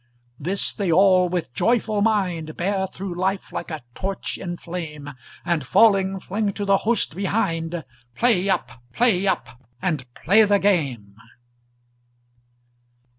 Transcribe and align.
This 0.39 0.73
they 0.73 0.91
all 0.91 1.29
with 1.29 1.45
a 1.49 1.53
joyful 1.53 2.01
mind 2.01 2.57
Bear 2.57 2.87
through 2.87 3.13
life 3.13 3.53
like 3.53 3.69
a 3.69 3.83
torch 3.93 4.35
in 4.39 4.57
flame, 4.57 5.11
And 5.45 5.63
falling 5.63 6.19
fling 6.19 6.53
to 6.53 6.65
the 6.65 6.77
host 6.89 7.15
behind 7.15 7.83
"Play 8.15 8.49
up! 8.49 8.81
play 8.93 9.27
up! 9.27 9.61
and 9.79 10.11
play 10.15 10.43
the 10.43 10.57
game!" 10.57 11.17